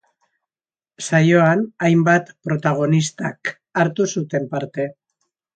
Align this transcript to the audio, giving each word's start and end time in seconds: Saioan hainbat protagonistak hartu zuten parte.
Saioan 1.07 1.61
hainbat 1.89 2.33
protagonistak 2.49 3.55
hartu 3.83 4.11
zuten 4.15 4.53
parte. 4.57 4.91